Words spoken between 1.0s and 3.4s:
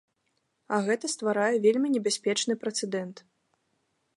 стварае вельмі небяспечны прэцэдэнт.